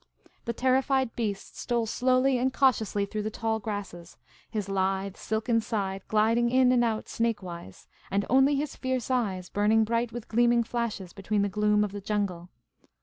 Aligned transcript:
"The 0.45 0.53
terrified 0.53 1.15
beast 1.15 1.55
stole 1.59 1.85
slowly 1.85 2.39
and 2.39 2.51
cautiously 2.51 3.05
through 3.05 3.21
the 3.21 3.29
tall 3.29 3.59
grasses, 3.59 4.17
his 4.49 4.67
lithe, 4.67 5.15
silken 5.15 5.61
side 5.61 6.01
gliding 6.07 6.49
in 6.49 6.71
and 6.71 6.83
out 6.83 7.07
snake 7.07 7.43
wise, 7.43 7.87
and 8.09 8.25
only 8.27 8.55
his 8.55 8.75
fierce 8.75 9.11
eyes 9.11 9.47
burning 9.49 9.83
bright 9.83 10.11
with 10.11 10.27
gleaming 10.27 10.63
flashes 10.63 11.13
between 11.13 11.43
the 11.43 11.49
gloom 11.49 11.83
of 11.83 11.91
the 11.91 12.01
jungle. 12.01 12.49